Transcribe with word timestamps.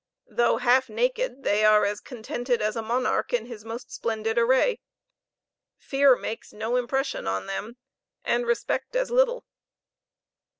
Though 0.31 0.57
half 0.57 0.89
naked, 0.89 1.43
they 1.43 1.63
are 1.63 1.85
as 1.85 1.99
contented 2.01 2.59
as 2.59 2.75
a 2.75 2.81
monarch 2.81 3.33
in 3.33 3.45
his 3.45 3.63
most 3.63 3.91
splendid 3.91 4.35
array. 4.35 4.79
Fear 5.77 6.15
makes 6.15 6.51
no 6.51 6.75
impression 6.75 7.27
on 7.27 7.45
them, 7.45 7.77
and 8.25 8.47
respect 8.47 8.95
as 8.95 9.11
little." 9.11 9.45